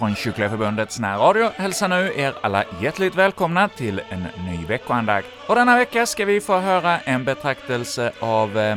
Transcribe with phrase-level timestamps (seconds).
[0.00, 5.28] Från Kyrkliga Förbundets närradio hälsar nu er alla hjärtligt välkomna till en ny veckoandakt.
[5.48, 8.76] Och denna vecka ska vi få höra en betraktelse av eh,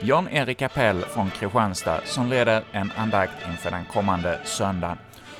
[0.00, 4.98] John-Erik Appell från Kristianstad, som leder en andakt inför den kommande söndagen.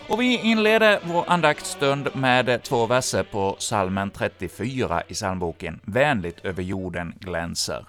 [0.09, 6.63] Och vi inleder vår andaktsstund med två verser på psalmen 34 i psalmboken ”Vänligt över
[6.63, 7.87] jorden glänser”.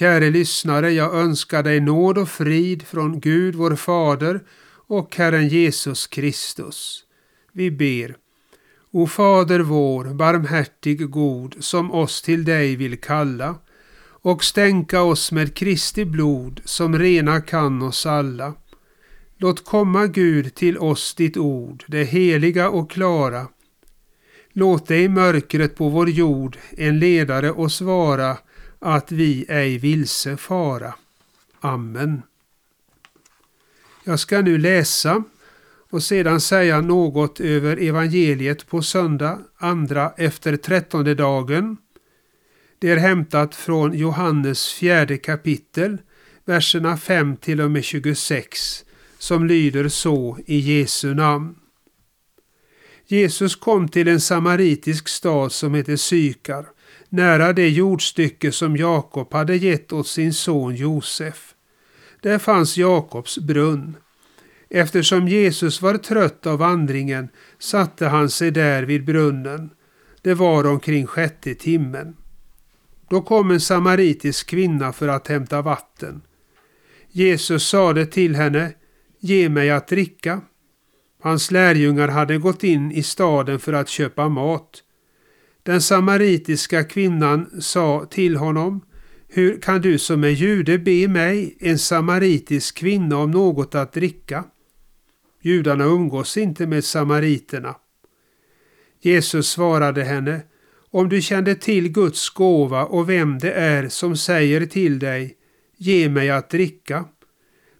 [0.00, 4.40] Käre lyssnare, jag önskar dig nåd och frid från Gud vår Fader
[4.86, 7.04] och Herren Jesus Kristus.
[7.52, 8.16] Vi ber.
[8.90, 13.54] O Fader vår, barmhärtig god, som oss till dig vill kalla
[14.02, 18.54] och stänka oss med Kristi blod som rena kan oss alla.
[19.36, 23.46] Låt komma Gud till oss ditt ord, det heliga och klara.
[24.52, 28.36] Låt dig i mörkret på vår jord en ledare oss vara,
[28.80, 30.94] att vi ej vilse fara.
[31.60, 32.22] Amen.
[34.04, 35.24] Jag ska nu läsa
[35.90, 41.76] och sedan säga något över evangeliet på söndag, andra efter trettonde dagen.
[42.78, 45.98] Det är hämtat från Johannes fjärde kapitel,
[46.44, 48.84] verserna 5 till och med 26,
[49.18, 51.54] som lyder så i Jesu namn.
[53.06, 56.66] Jesus kom till en samaritisk stad som heter Sykar,
[57.10, 61.54] nära det jordstycke som Jakob hade gett åt sin son Josef.
[62.20, 63.96] Där fanns Jakobs brunn.
[64.70, 67.28] Eftersom Jesus var trött av vandringen
[67.58, 69.70] satte han sig där vid brunnen.
[70.22, 72.16] Det var omkring sjätte timmen.
[73.10, 76.22] Då kom en samaritisk kvinna för att hämta vatten.
[77.08, 78.72] Jesus sade till henne,
[79.20, 80.40] ge mig att dricka.
[81.22, 84.82] Hans lärjungar hade gått in i staden för att köpa mat.
[85.62, 88.80] Den samaritiska kvinnan sa till honom,
[89.28, 94.44] hur kan du som är jude be mig, en samaritisk kvinna, om något att dricka?
[95.42, 97.76] Judarna umgås inte med samariterna.
[99.00, 100.42] Jesus svarade henne,
[100.90, 105.36] om du kände till Guds gåva och vem det är som säger till dig,
[105.76, 107.04] ge mig att dricka,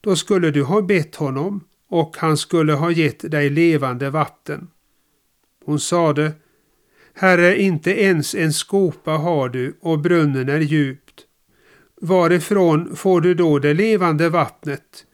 [0.01, 4.69] då skulle du ha bett honom och han skulle ha gett dig levande vatten.
[5.65, 6.33] Hon sade,
[7.21, 11.21] Herre, inte ens en skopa har du och brunnen är djupt.
[12.01, 15.05] Varifrån får du då det levande vattnet?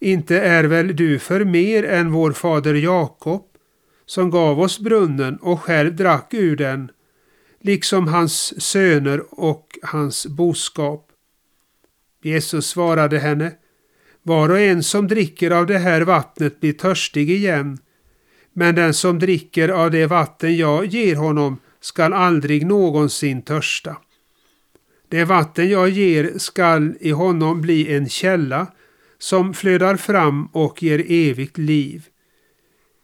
[0.00, 3.44] Inte är väl du för mer än vår fader Jakob,
[4.06, 6.90] som gav oss brunnen och själv drack ur den,
[7.60, 11.08] liksom hans söner och hans boskap.
[12.22, 13.52] Jesus svarade henne,
[14.22, 17.78] var och en som dricker av det här vattnet blir törstig igen,
[18.58, 23.96] men den som dricker av det vatten jag ger honom skall aldrig någonsin törsta.
[25.08, 28.66] Det vatten jag ger skall i honom bli en källa
[29.18, 32.06] som flödar fram och ger evigt liv.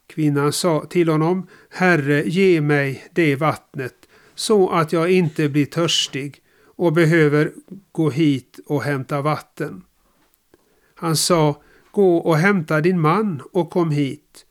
[0.07, 3.95] Kvinnan sa till honom, Herre, ge mig det vattnet
[4.33, 6.41] så att jag inte blir törstig
[6.75, 7.51] och behöver
[7.91, 9.81] gå hit och hämta vatten.
[10.95, 11.61] Han sa,
[11.91, 14.44] gå och hämta din man och kom hit.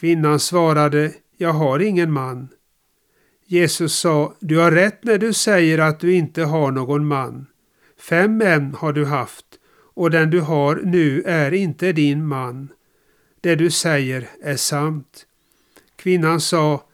[0.00, 2.48] Kvinnan svarade, jag har ingen man.
[3.46, 7.46] Jesus sa, du har rätt när du säger att du inte har någon man.
[7.98, 9.44] Fem män har du haft
[9.94, 12.68] och den du har nu är inte din man.
[13.40, 15.26] Det du säger är sant.
[15.96, 16.84] Kvinnan sa,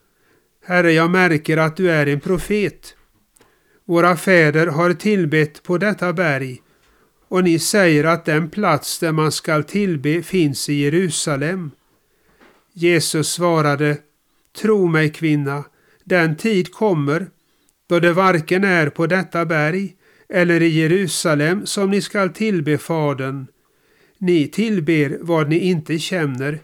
[0.64, 2.96] Herre, jag märker att du är en profet.
[3.84, 6.62] Våra fäder har tillbett på detta berg
[7.28, 11.70] och ni säger att den plats där man skall tillbe finns i Jerusalem.
[12.78, 13.98] Jesus svarade,
[14.60, 15.64] Tro mig kvinna,
[16.04, 17.26] den tid kommer
[17.88, 19.94] då det varken är på detta berg
[20.28, 23.46] eller i Jerusalem som ni skall tillbe Fadern.
[24.18, 26.58] Ni tillber vad ni inte känner,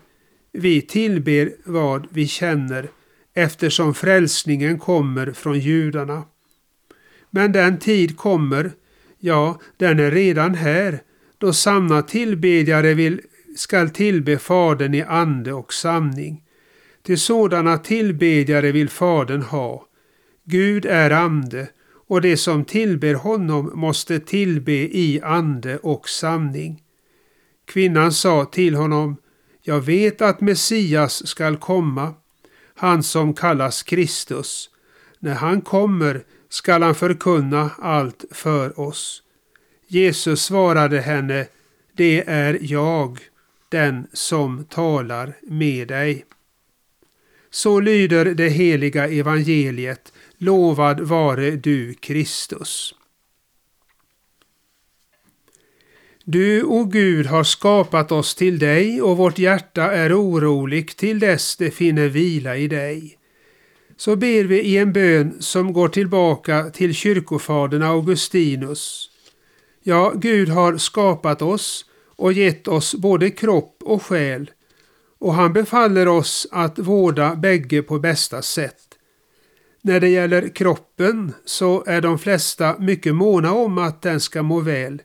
[0.52, 2.88] vi tillber vad vi känner,
[3.34, 6.24] eftersom frälsningen kommer från judarna.
[7.30, 8.72] Men den tid kommer,
[9.18, 11.02] ja, den är redan här,
[11.38, 13.20] då sanna tillbedjare vill,
[13.56, 16.42] skall tillbe Fadern i ande och sanning.
[17.02, 19.86] Till sådana tillbedjare vill Fadern ha.
[20.44, 21.68] Gud är ande,
[22.08, 26.82] och det som tillber honom måste tillbe i ande och sanning.
[27.64, 29.16] Kvinnan sa till honom,
[29.62, 32.14] jag vet att Messias skall komma,
[32.74, 34.70] han som kallas Kristus.
[35.18, 39.22] När han kommer skall han förkunna allt för oss.
[39.86, 41.46] Jesus svarade henne,
[41.96, 43.18] det är jag,
[43.72, 46.24] den som talar med dig.
[47.50, 50.12] Så lyder det heliga evangeliet.
[50.38, 52.94] Lovad vare du, Kristus.
[56.24, 61.56] Du, o Gud, har skapat oss till dig och vårt hjärta är oroligt till dess
[61.56, 63.18] det finner vila i dig.
[63.96, 69.10] Så ber vi i en bön som går tillbaka till kyrkofadern Augustinus.
[69.82, 71.84] Ja, Gud har skapat oss
[72.22, 74.50] och gett oss både kropp och själ
[75.18, 78.82] och han befaller oss att vårda bägge på bästa sätt.
[79.82, 84.60] När det gäller kroppen så är de flesta mycket måna om att den ska må
[84.60, 85.02] väl.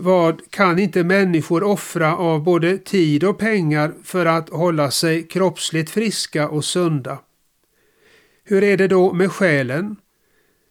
[0.00, 5.90] Vad kan inte människor offra av både tid och pengar för att hålla sig kroppsligt
[5.90, 7.18] friska och sunda?
[8.44, 9.96] Hur är det då med själen?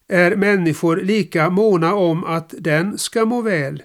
[0.07, 3.83] Är människor lika måna om att den ska må väl?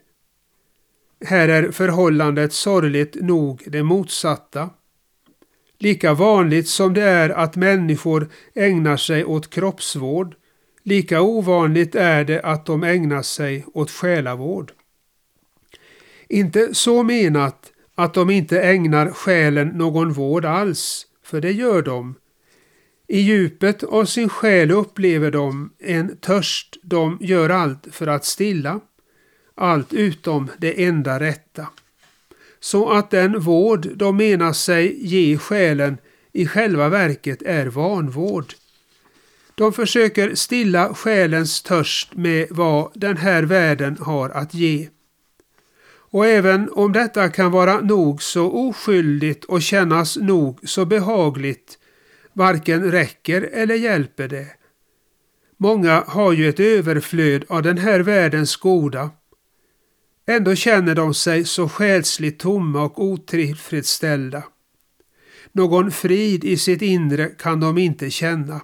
[1.24, 4.70] Här är förhållandet sorgligt nog det motsatta.
[5.78, 10.34] Lika vanligt som det är att människor ägnar sig åt kroppsvård,
[10.82, 14.72] lika ovanligt är det att de ägnar sig åt själavård.
[16.28, 22.14] Inte så menat att de inte ägnar själen någon vård alls, för det gör de.
[23.08, 28.80] I djupet av sin själ upplever de en törst de gör allt för att stilla
[29.54, 31.68] allt utom det enda rätta.
[32.60, 35.98] Så att den vård de menar sig ge själen
[36.32, 38.54] i själva verket är vanvård.
[39.54, 44.88] De försöker stilla själens törst med vad den här världen har att ge.
[46.12, 51.78] Och även om detta kan vara nog så oskyldigt och kännas nog så behagligt,
[52.32, 54.46] varken räcker eller hjälper det.
[55.56, 59.10] Många har ju ett överflöd av den här världens goda
[60.26, 64.44] Ändå känner de sig så själsligt tomma och otillfredsställda.
[65.52, 68.60] Någon frid i sitt inre kan de inte känna.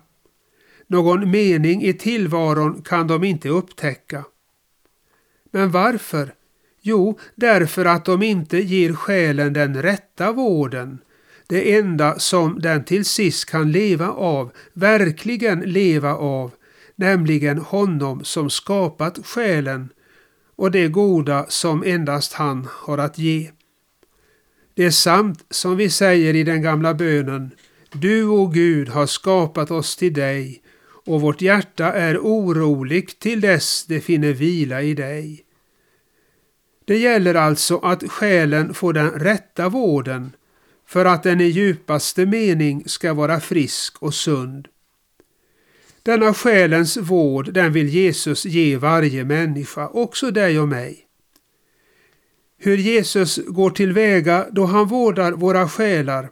[0.87, 4.25] Någon mening i tillvaron kan de inte upptäcka.
[5.51, 6.35] Men varför?
[6.81, 10.99] Jo, därför att de inte ger själen den rätta vården,
[11.47, 16.53] det enda som den till sist kan leva av, verkligen leva av,
[16.97, 19.89] nämligen honom som skapat själen
[20.59, 23.51] och det goda som endast han har att ge.
[24.75, 27.51] Det är sant som vi säger i den gamla bönen.
[27.93, 30.63] Du, o Gud, har skapat oss till dig
[31.07, 35.45] och vårt hjärta är oroligt till dess det finner vila i dig.
[36.85, 40.33] Det gäller alltså att själen får den rätta vården
[40.87, 44.69] för att den i djupaste mening ska vara frisk och sund.
[46.09, 51.07] Denna själens vård, den vill Jesus ge varje människa, också dig och mig.
[52.59, 56.31] Hur Jesus går tillväga då han vårdar våra själar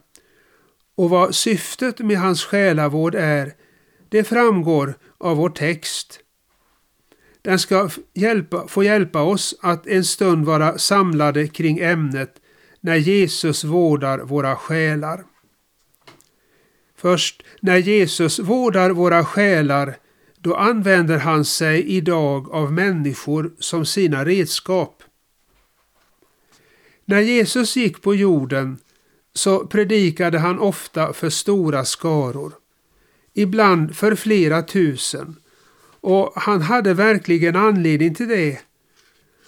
[0.96, 3.52] och vad syftet med hans själavård är,
[4.08, 6.20] det framgår av vår text.
[7.42, 12.34] Den ska hjälpa, få hjälpa oss att en stund vara samlade kring ämnet
[12.80, 15.24] när Jesus vårdar våra själar.
[16.96, 19.96] Först när Jesus vårdar våra själar,
[20.38, 25.02] då använder han sig idag av människor som sina redskap.
[27.04, 28.78] När Jesus gick på jorden
[29.34, 32.52] så predikade han ofta för stora skaror,
[33.34, 35.36] ibland för flera tusen,
[36.00, 38.60] och han hade verkligen anledning till det.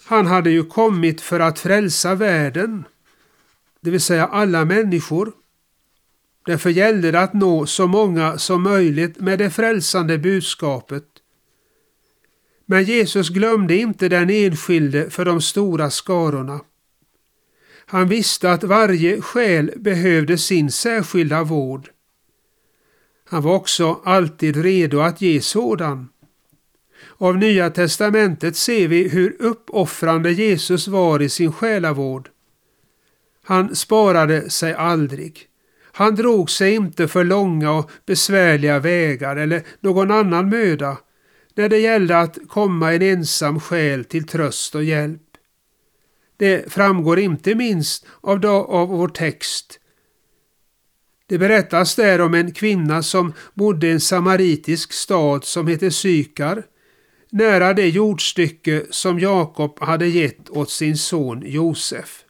[0.04, 2.84] Han hade ju kommit för att frälsa världen,
[3.80, 5.32] det vill säga alla människor.
[6.48, 11.04] Därför gällde det att nå så många som möjligt med det frälsande budskapet.
[12.66, 16.60] Men Jesus glömde inte den enskilde för de stora skarorna.
[17.86, 21.90] Han visste att varje själ behövde sin särskilda vård.
[23.24, 26.08] Han var också alltid redo att ge sådan.
[27.18, 32.30] Av Nya testamentet ser vi hur uppoffrande Jesus var i sin själavård.
[33.44, 35.47] Han sparade sig aldrig.
[35.98, 40.98] Han drog sig inte för långa och besvärliga vägar eller någon annan möda
[41.54, 45.22] när det gällde att komma en ensam själ till tröst och hjälp.
[46.36, 49.80] Det framgår inte minst av, av vår text.
[51.26, 56.62] Det berättas där om en kvinna som bodde i en samaritisk stad som heter Sykar,
[57.30, 62.24] nära det jordstycke som Jakob hade gett åt sin son Josef.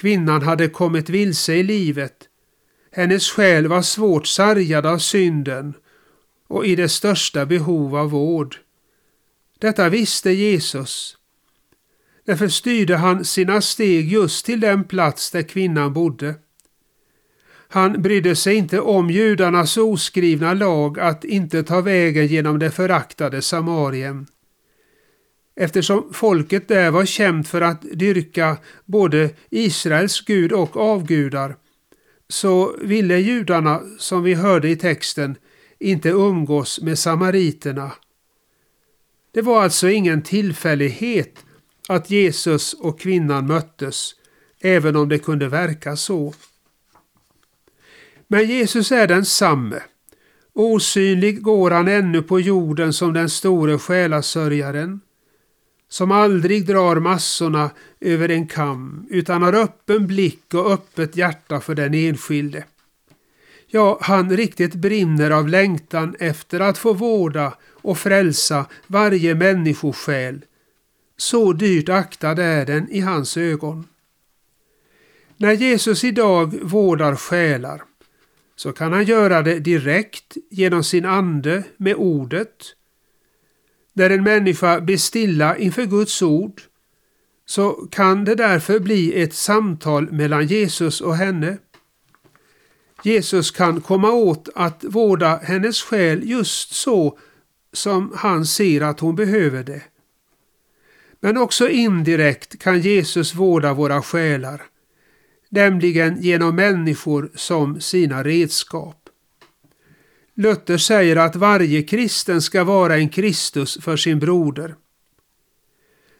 [0.00, 2.28] Kvinnan hade kommit vilse i livet.
[2.92, 5.74] Hennes själ var svårt sargad av synden
[6.48, 8.56] och i det största behov av vård.
[9.58, 11.16] Detta visste Jesus.
[12.26, 16.34] Därför styrde han sina steg just till den plats där kvinnan bodde.
[17.68, 23.42] Han brydde sig inte om judarnas oskrivna lag att inte ta vägen genom det föraktade
[23.42, 24.26] Samarien.
[25.62, 31.56] Eftersom folket där var känt för att dyrka både Israels gud och avgudar
[32.28, 35.36] så ville judarna, som vi hörde i texten,
[35.78, 37.92] inte umgås med samariterna.
[39.32, 41.44] Det var alltså ingen tillfällighet
[41.88, 44.10] att Jesus och kvinnan möttes,
[44.60, 46.34] även om det kunde verka så.
[48.28, 49.82] Men Jesus är densamme.
[50.52, 55.00] Osynlig går han ännu på jorden som den store själasörjaren,
[55.90, 57.70] som aldrig drar massorna
[58.00, 62.64] över en kam utan har öppen blick och öppet hjärta för den enskilde.
[63.66, 70.44] Ja, han riktigt brinner av längtan efter att få vårda och frälsa varje människosjäl.
[71.16, 73.86] Så dyrt aktad är den i hans ögon.
[75.36, 77.82] När Jesus idag vårdar själar
[78.56, 82.74] så kan han göra det direkt genom sin ande med ordet.
[83.92, 86.62] När en människa blir stilla inför Guds ord
[87.46, 91.58] så kan det därför bli ett samtal mellan Jesus och henne.
[93.02, 97.18] Jesus kan komma åt att vårda hennes själ just så
[97.72, 99.82] som han ser att hon behöver det.
[101.20, 104.62] Men också indirekt kan Jesus vårda våra själar
[105.50, 108.99] nämligen genom människor som sina redskap.
[110.40, 114.74] Luther säger att varje kristen ska vara en Kristus för sin broder.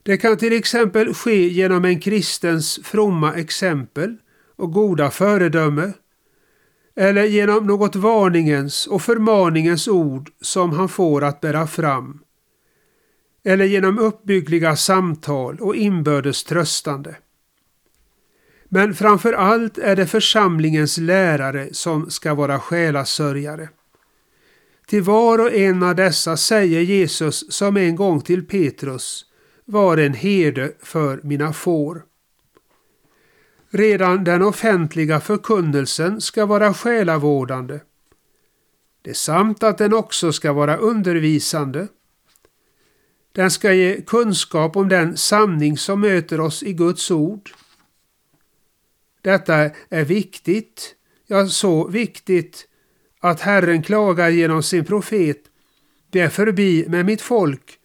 [0.03, 4.17] Det kan till exempel ske genom en kristens fromma exempel
[4.57, 5.93] och goda föredöme
[6.97, 12.19] eller genom något varningens och förmaningens ord som han får att bära fram
[13.45, 17.17] eller genom uppbyggliga samtal och inbördes tröstande.
[18.69, 23.69] Men framför allt är det församlingens lärare som ska vara själasörjare.
[24.91, 29.25] Till var och en av dessa säger Jesus som en gång till Petrus,
[29.65, 32.05] var en herde för mina får.
[33.71, 37.81] Redan den offentliga förkunnelsen ska vara själavårdande.
[39.03, 41.89] Det är sant att den också ska vara undervisande.
[43.33, 47.51] Den ska ge kunskap om den sanning som möter oss i Guds ord
[49.23, 50.95] detta är viktigt,
[51.27, 52.67] ja så viktigt
[53.21, 55.39] att Herren klagar genom sin profet.
[56.11, 57.79] Det är förbi med mitt folk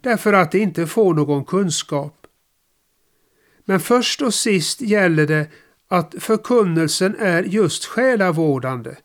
[0.00, 2.26] därför att de inte får någon kunskap.
[3.64, 5.46] Men först och sist gäller det
[5.88, 8.96] att förkunnelsen är just själavårdande,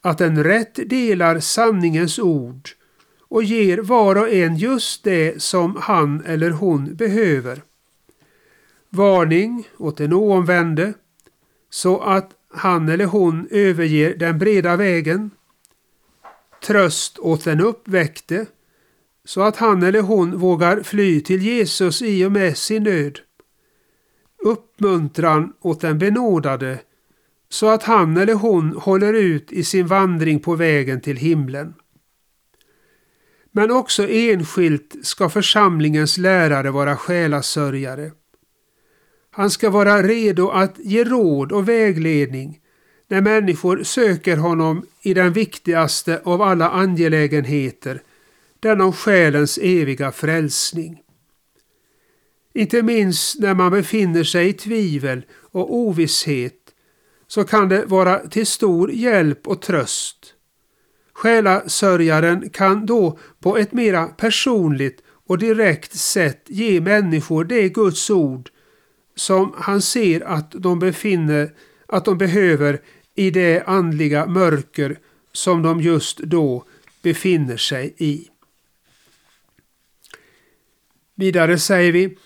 [0.00, 2.68] att den rätt delar sanningens ord
[3.20, 7.62] och ger var och en just det som han eller hon behöver.
[8.90, 10.92] Varning åt den oomvände,
[11.70, 15.30] så att han eller hon överger den breda vägen.
[16.66, 18.46] Tröst åt den uppväckte
[19.24, 23.18] så att han eller hon vågar fly till Jesus i och med sin nöd.
[24.44, 26.78] Uppmuntran åt den benådade
[27.48, 31.74] så att han eller hon håller ut i sin vandring på vägen till himlen.
[33.52, 38.12] Men också enskilt ska församlingens lärare vara själasörjare.
[39.38, 42.60] Han ska vara redo att ge råd och vägledning
[43.08, 48.02] när människor söker honom i den viktigaste av alla angelägenheter,
[48.60, 51.00] den om själens eviga frälsning.
[52.54, 56.74] Inte minst när man befinner sig i tvivel och ovisshet
[57.26, 60.34] så kan det vara till stor hjälp och tröst.
[61.12, 68.50] Själasörjaren kan då på ett mera personligt och direkt sätt ge människor det Guds ord
[69.18, 71.52] som han ser att de befinner,
[71.86, 72.80] att de behöver
[73.14, 74.98] i det andliga mörker
[75.32, 76.64] som de just då
[77.02, 78.28] befinner sig i.
[81.14, 82.18] Vidare säger vi,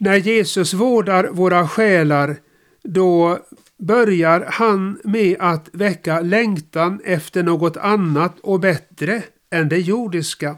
[0.00, 2.36] när Jesus vårdar våra själar,
[2.82, 3.38] då
[3.78, 10.56] börjar han med att väcka längtan efter något annat och bättre än det jordiska.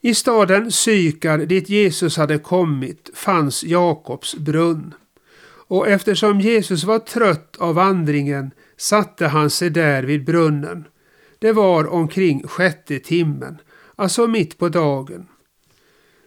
[0.00, 4.94] I staden Sykar, dit Jesus hade kommit, fanns Jakobs brunn.
[5.70, 10.84] Och eftersom Jesus var trött av vandringen satte han sig där vid brunnen.
[11.38, 13.58] Det var omkring sjätte timmen,
[13.96, 15.26] alltså mitt på dagen.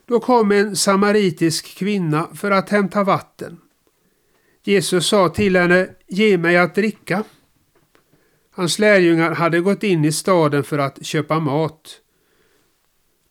[0.05, 3.57] Då kom en samaritisk kvinna för att hämta vatten.
[4.63, 7.23] Jesus sa till henne, ge mig att dricka.
[8.51, 11.99] Hans lärjungar hade gått in i staden för att köpa mat.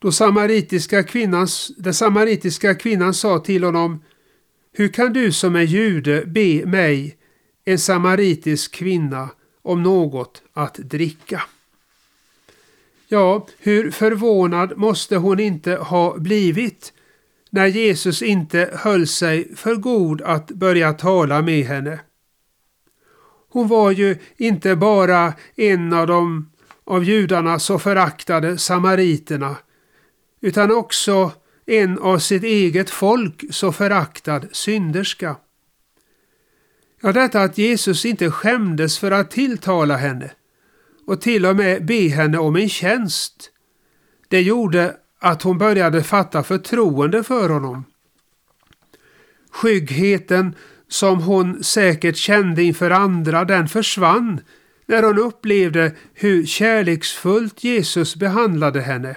[0.03, 4.05] Då samaritiska kvinnan, den samaritiska kvinnan sa till honom,
[4.73, 7.17] hur kan du som är jude be mig,
[7.65, 9.29] en samaritisk kvinna,
[9.63, 11.43] om något att dricka?
[13.09, 16.93] Ja, hur förvånad måste hon inte ha blivit
[17.51, 22.01] när Jesus inte höll sig för god att börja tala med henne.
[23.49, 26.51] Hon var ju inte bara en av de
[26.85, 29.57] av judarna så föraktade samariterna
[30.43, 31.33] utan också
[31.67, 35.37] en av sitt eget folk så föraktad synderska.
[37.01, 40.31] Ja, detta att Jesus inte skämdes för att tilltala henne
[41.07, 43.51] och till och med be henne om en tjänst,
[44.29, 47.85] det gjorde att hon började fatta förtroende för honom.
[49.51, 50.55] Skyggheten
[50.89, 54.41] som hon säkert kände inför andra, den försvann
[54.87, 59.17] när hon upplevde hur kärleksfullt Jesus behandlade henne.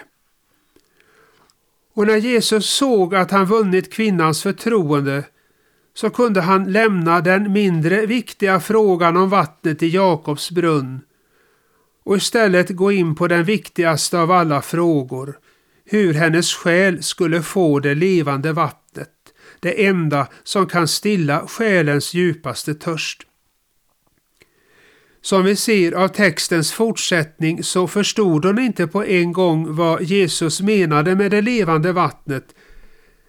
[1.96, 5.24] Och när Jesus såg att han vunnit kvinnans förtroende
[5.94, 11.02] så kunde han lämna den mindre viktiga frågan om vattnet i Jakobs brunn
[12.04, 15.40] och istället gå in på den viktigaste av alla frågor,
[15.86, 19.10] hur hennes själ skulle få det levande vattnet,
[19.60, 23.24] det enda som kan stilla själens djupaste törst.
[25.26, 30.62] Som vi ser av textens fortsättning så förstod hon inte på en gång vad Jesus
[30.62, 32.44] menade med det levande vattnet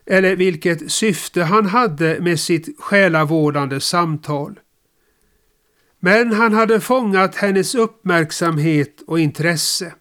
[0.06, 4.60] eller vilket syfte han hade med sitt själavårdande samtal.
[6.00, 9.94] Men han hade fångat hennes uppmärksamhet och intresse.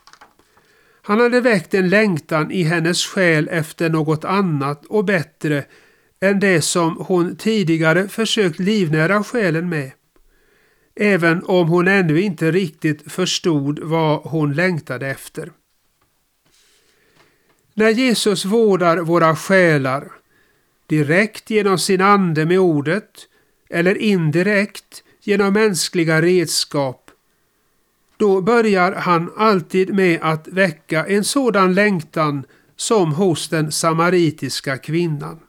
[1.01, 5.65] Han hade väckt en längtan i hennes själ efter något annat och bättre
[6.21, 9.91] än det som hon tidigare försökt livnära själen med
[10.95, 15.51] även om hon ännu inte riktigt förstod vad hon längtade efter.
[17.73, 20.11] När Jesus vårdar våra själar,
[20.87, 23.27] direkt genom sin ande med ordet
[23.69, 27.11] eller indirekt genom mänskliga redskap,
[28.17, 32.43] då börjar han alltid med att väcka en sådan längtan
[32.75, 35.39] som hos den samaritiska kvinnan.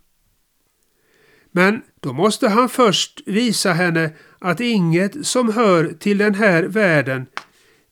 [1.50, 7.26] Men då måste han först visa henne att inget som hör till den här världen,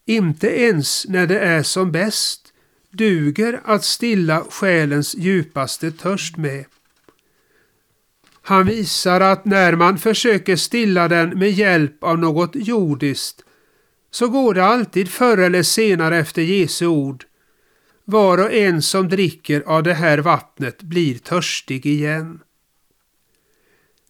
[0.07, 2.41] inte ens när det är som bäst,
[2.91, 6.65] duger att stilla själens djupaste törst med.
[8.43, 13.43] Han visar att när man försöker stilla den med hjälp av något jordiskt
[14.11, 17.25] så går det alltid förr eller senare efter Jesu ord.
[18.05, 22.41] Var och en som dricker av det här vattnet blir törstig igen.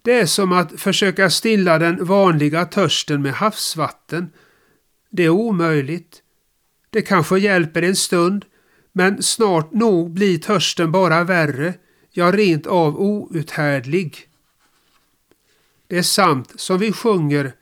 [0.05, 4.31] Det är som att försöka stilla den vanliga törsten med havsvatten.
[5.11, 6.23] Det är omöjligt.
[6.91, 8.45] Det kanske hjälper en stund,
[8.93, 11.75] men snart nog blir törsten bara värre,
[12.11, 14.29] ja rent av outhärdlig.
[15.87, 17.53] Det är sant som vi sjunger,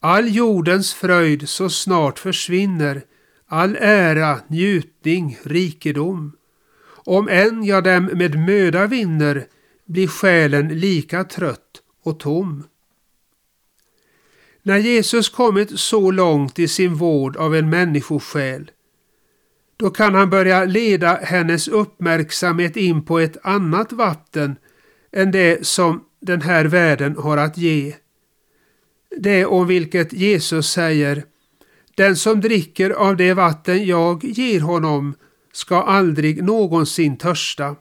[0.00, 3.02] all jordens fröjd så snart försvinner,
[3.46, 6.32] all ära, njutning, rikedom.
[7.04, 9.46] Om än jag dem med möda vinner,
[9.84, 12.64] blir själen lika trött och tom.
[14.62, 18.70] När Jesus kommit så långt i sin vård av en människosjäl,
[19.76, 24.56] då kan han börja leda hennes uppmärksamhet in på ett annat vatten
[25.12, 27.94] än det som den här världen har att ge.
[29.16, 31.24] Det om vilket Jesus säger
[31.94, 35.14] Den som dricker av det vatten jag ger honom
[35.52, 37.76] ska aldrig någonsin törsta.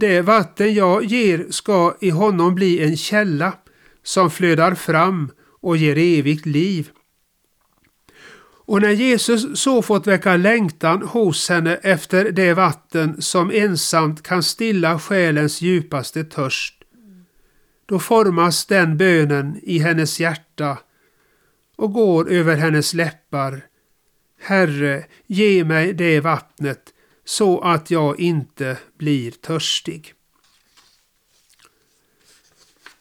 [0.00, 3.52] Det vatten jag ger ska i honom bli en källa
[4.02, 5.30] som flödar fram
[5.60, 6.90] och ger evigt liv.
[8.66, 14.42] Och när Jesus så fått väcka längtan hos henne efter det vatten som ensamt kan
[14.42, 16.74] stilla själens djupaste törst,
[17.86, 20.78] då formas den bönen i hennes hjärta
[21.76, 23.62] och går över hennes läppar.
[24.40, 26.92] Herre, ge mig det vattnet
[27.28, 30.14] så att jag inte blir törstig.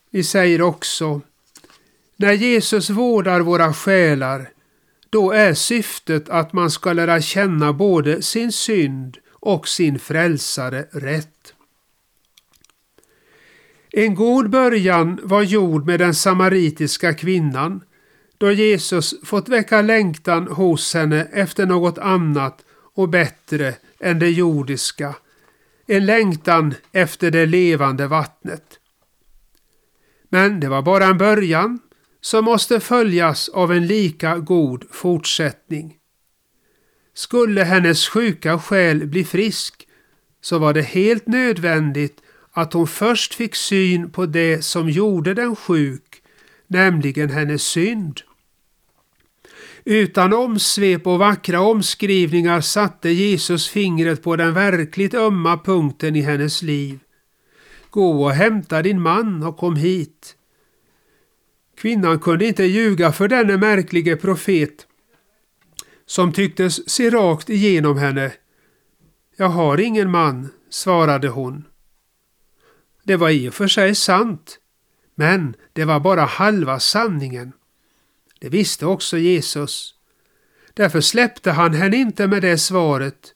[0.10, 1.22] Vi säger också,
[2.16, 4.50] när Jesus vårdar våra själar,
[5.10, 11.54] då är syftet att man ska lära känna både sin synd och sin frälsare rätt.
[13.92, 17.84] En god början var gjord med den samaritiska kvinnan
[18.38, 22.64] då Jesus fått väcka längtan hos henne efter något annat
[22.98, 25.16] och bättre än det jordiska,
[25.88, 28.80] en längtan efter det levande vattnet.
[30.30, 31.80] Men det var bara en början
[32.22, 35.98] som måste följas av en lika god fortsättning.
[37.14, 39.88] Skulle hennes sjuka själ bli frisk
[40.42, 45.56] så var det helt nödvändigt att hon först fick syn på det som gjorde den
[45.56, 46.22] sjuk,
[46.68, 48.22] nämligen hennes synd.
[49.90, 56.62] Utan omsvep och vackra omskrivningar satte Jesus fingret på den verkligt ömma punkten i hennes
[56.62, 57.00] liv.
[57.90, 60.36] Gå och hämta din man och kom hit.
[61.78, 64.88] Kvinnan kunde inte ljuga för denne märklige profet
[66.06, 68.32] som tycktes se rakt igenom henne.
[69.38, 71.64] Jag har ingen man, svarade hon.
[73.04, 74.60] Det var i och för sig sant,
[75.16, 77.52] men det var bara halva sanningen.
[78.40, 79.94] Det visste också Jesus.
[80.74, 83.34] Därför släppte han henne inte med det svaret.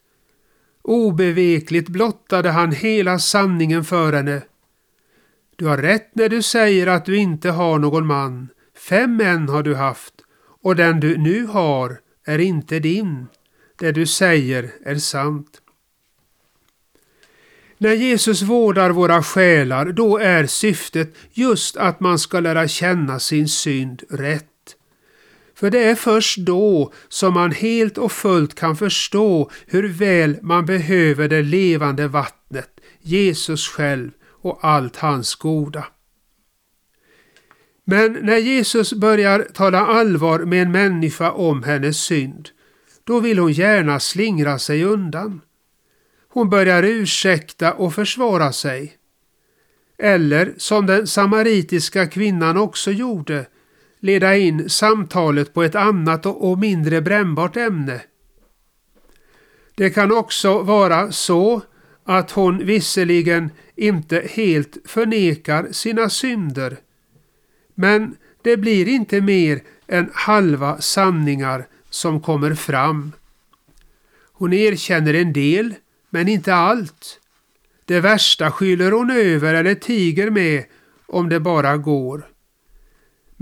[0.82, 4.42] Obevekligt blottade han hela sanningen för henne.
[5.56, 8.48] Du har rätt när du säger att du inte har någon man.
[8.78, 10.14] Fem män har du haft
[10.62, 13.28] och den du nu har är inte din.
[13.80, 15.62] Det du säger är sant.
[17.78, 23.48] När Jesus vårdar våra själar, då är syftet just att man ska lära känna sin
[23.48, 24.51] synd rätt.
[25.62, 30.66] För det är först då som man helt och fullt kan förstå hur väl man
[30.66, 32.70] behöver det levande vattnet,
[33.00, 35.86] Jesus själv och allt hans goda.
[37.86, 42.50] Men när Jesus börjar tala allvar med en människa om hennes synd,
[43.04, 45.42] då vill hon gärna slingra sig undan.
[46.28, 48.94] Hon börjar ursäkta och försvara sig.
[49.98, 53.46] Eller som den samaritiska kvinnan också gjorde,
[54.02, 58.02] leda in samtalet på ett annat och mindre brännbart ämne.
[59.76, 61.62] Det kan också vara så
[62.04, 66.78] att hon visserligen inte helt förnekar sina synder,
[67.76, 73.12] men det blir inte mer än halva sanningar som kommer fram.
[74.34, 75.74] Hon erkänner en del,
[76.10, 77.20] men inte allt.
[77.86, 80.64] Det värsta skyller hon över eller tiger med
[81.06, 82.31] om det bara går.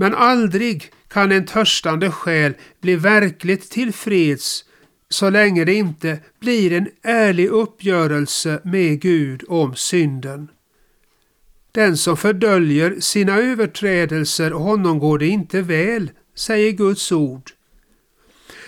[0.00, 4.64] Men aldrig kan en törstande själ bli verkligt tillfreds
[5.08, 10.48] så länge det inte blir en ärlig uppgörelse med Gud om synden.
[11.72, 17.50] Den som fördöljer sina överträdelser, honom går det inte väl, säger Guds ord.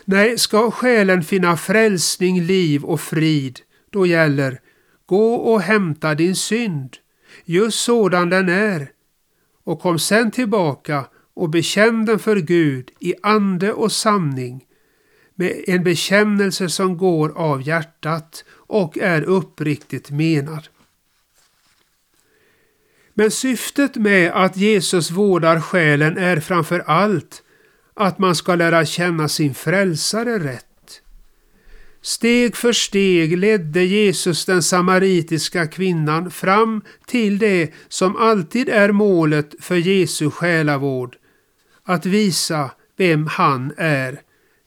[0.05, 4.61] Nej, ska själen finna frälsning, liv och frid, då gäller
[5.07, 6.97] gå och hämta din synd,
[7.45, 8.91] just sådan den är,
[9.65, 14.65] och kom sen tillbaka och bekänn den för Gud i ande och sanning
[15.35, 20.69] med en bekännelse som går av hjärtat och är uppriktigt menad.
[23.15, 27.43] Men syftet med att Jesus vårdar själen är framför allt
[27.95, 30.67] att man ska lära känna sin frälsare rätt.
[32.05, 39.55] Steg för steg ledde Jesus den samaritiska kvinnan fram till det som alltid är målet
[39.61, 41.17] för Jesu själavård,
[41.85, 44.21] att visa vem han är,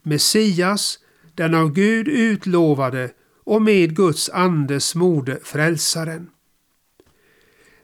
[0.04, 1.00] Messias,
[1.36, 3.12] den av Gud utlovade
[3.44, 6.30] och med Guds andes mode frälsaren.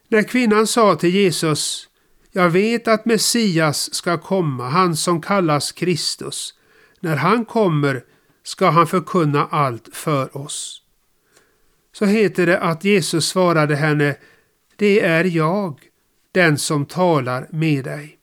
[0.08, 1.88] När kvinnan sa till Jesus
[2.32, 6.54] jag vet att Messias ska komma, han som kallas Kristus.
[7.00, 8.04] När han kommer
[8.44, 10.82] ska han förkunna allt för oss.
[11.94, 14.16] Så heter det att Jesus svarade henne,
[14.76, 15.80] det är jag,
[16.32, 18.18] den som talar med dig.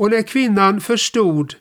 [0.00, 1.54] Och när kvinnan förstod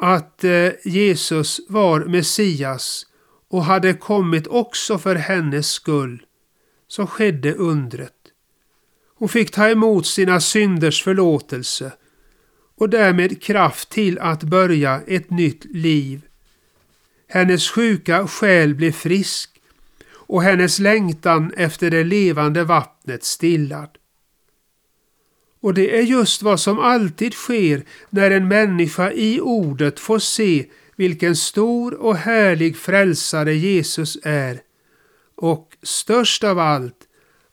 [0.00, 3.06] att eh, Jesus var Messias
[3.48, 6.22] och hade kommit också för hennes skull,
[6.88, 8.12] så skedde undret.
[9.18, 11.92] Hon fick ta emot sina synders förlåtelse
[12.76, 16.20] och därmed kraft till att börja ett nytt liv.
[17.28, 19.50] Hennes sjuka själ blev frisk
[20.10, 23.98] och hennes längtan efter det levande vattnet stillad.
[25.66, 30.66] Och det är just vad som alltid sker när en människa i ordet får se
[30.96, 34.60] vilken stor och härlig frälsare Jesus är.
[35.36, 36.96] Och störst av allt,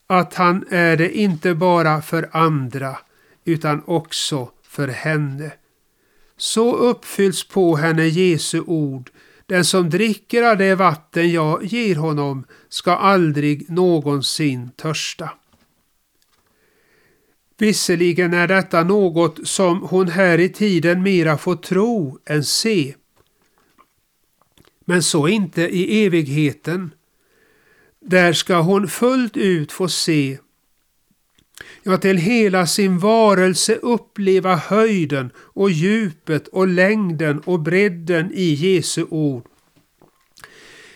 [0.08, 2.98] att han är det inte bara för andra,
[3.46, 5.52] utan också för henne.
[6.38, 9.10] Så uppfylls på henne Jesu ord.
[9.46, 15.30] Den som dricker av det vatten jag ger honom ska aldrig någonsin törsta.
[17.64, 22.96] Visserligen är detta något som hon här i tiden mera får tro än se.
[24.86, 26.92] Men så inte i evigheten.
[28.02, 30.38] Där ska hon fullt ut få se,
[31.84, 39.06] ja till hela sin varelse uppleva höjden och djupet och längden och bredden i Jesu
[39.10, 39.46] ord.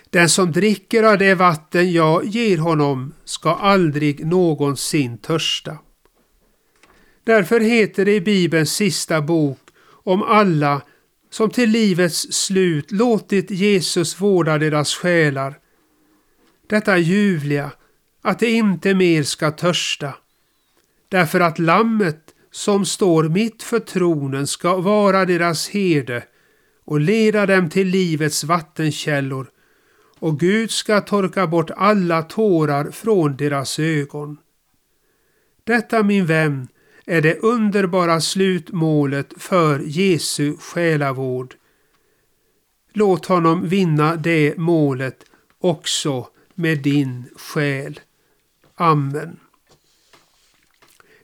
[0.09, 5.77] Den som dricker av det vatten jag ger honom ska aldrig någonsin törsta.
[7.27, 9.59] Därför heter det i Bibelns sista bok
[9.89, 10.81] om alla
[11.29, 15.59] som till livets slut låtit Jesus vårda deras själar.
[16.67, 17.71] Detta ljuvliga,
[18.21, 20.13] att de inte mer ska törsta,
[21.09, 26.23] därför att lammet som står mitt för tronen ska vara deras herde
[26.85, 29.49] och leda dem till livets vattenkällor
[30.19, 34.37] och Gud ska torka bort alla tårar från deras ögon.
[35.63, 36.67] Detta min vän
[37.09, 41.55] är det underbara slutmålet för Jesu själavård.
[42.93, 45.25] Låt honom vinna det målet
[45.59, 47.99] också med din själ.
[48.75, 49.39] Amen.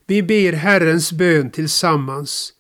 [0.06, 2.54] Vi ber Herrens bön tillsammans.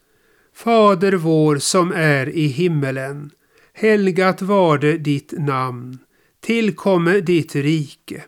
[0.55, 3.31] Fader vår som är i himmelen.
[3.73, 5.99] Helgat var det ditt namn.
[6.41, 8.23] Tillkomme ditt rike.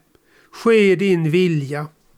[0.51, 1.87] Ske din vilja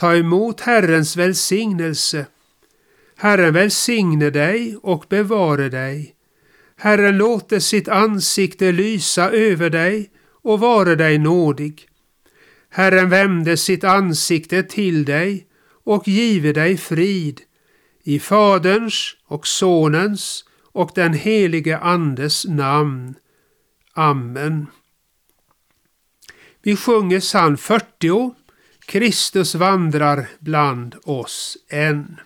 [0.00, 2.26] Ta emot Herrens välsignelse.
[3.16, 6.14] Herren välsigne dig och bevare dig.
[6.76, 10.10] Herren låter sitt ansikte lysa över dig
[10.42, 11.88] och vare dig nådig.
[12.70, 15.46] Herren vände sitt ansikte till dig
[15.84, 17.40] och give dig frid.
[18.02, 23.14] I Faderns och Sonens och den helige Andes namn.
[23.94, 24.66] Amen.
[26.62, 28.34] Vi sjunger psalm 40
[28.90, 32.20] Kristus vandrar bland oss än.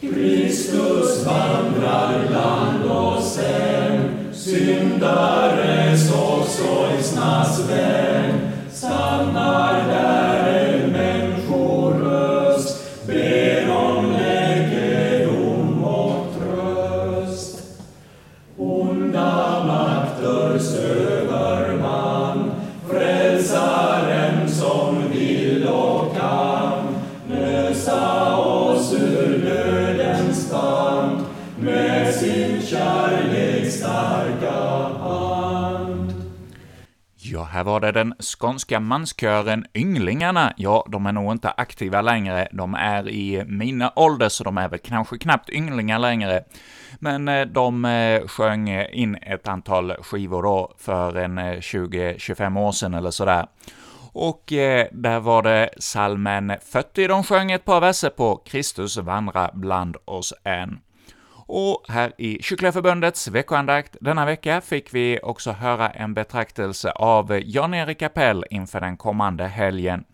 [0.00, 10.33] Kristus vandrar bland oss än, syndares och sorgsnas vän, stannar där.
[37.26, 40.52] Ja, här var det den skånska manskören Ynglingarna.
[40.56, 42.48] Ja, de är nog inte aktiva längre.
[42.52, 46.44] De är i mina ålder, så de är väl kanske knappt ynglingar längre.
[46.98, 52.72] Men eh, de eh, sjöng in ett antal skivor då för en eh, 20-25 år
[52.72, 53.46] sedan eller sådär.
[54.12, 54.42] Och
[54.92, 60.32] där var det salmen 40 de sjöng ett par verser på, Kristus vandra bland oss
[60.44, 60.78] än.
[61.46, 68.02] Och här i Kycklingförbundets veckoandakt denna vecka fick vi också höra en betraktelse av Jan-Erik
[68.02, 70.04] Appell inför den kommande helgen.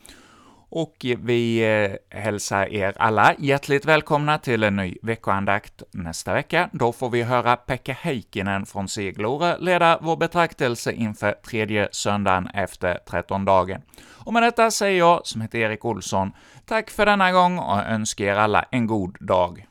[0.73, 6.71] Och vi eh, hälsar er alla hjärtligt välkomna till en ny veckoandakt nästa vecka.
[6.73, 12.99] Då får vi höra Pekka Heikkinen från Seglore leda vår betraktelse inför tredje söndagen efter
[13.11, 13.83] trettondagen.
[14.25, 16.33] Och med detta säger jag, som heter Erik Olsson,
[16.66, 19.66] tack för denna gång och önskar er alla en god dag.